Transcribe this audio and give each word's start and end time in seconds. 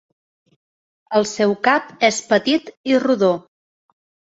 El 1.21 1.29
seu 1.33 1.55
cap 1.69 1.95
és 2.11 2.21
petit 2.35 2.77
i 2.93 3.01
rodó. 3.09 3.35